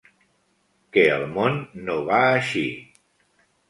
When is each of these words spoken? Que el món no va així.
Que 0.97 1.03
el 1.19 1.27
món 1.37 1.61
no 1.85 2.01
va 2.11 2.19
així. 2.35 2.69